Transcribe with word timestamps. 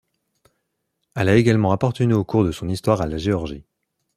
Elle 1.13 1.29
a 1.29 1.35
également 1.35 1.73
appartenu 1.73 2.15
au 2.15 2.25
cours 2.25 2.43
de 2.43 2.51
son 2.51 2.67
histoire 2.69 3.01
à 3.03 3.05
la 3.05 3.19
Géorgie. 3.19 3.67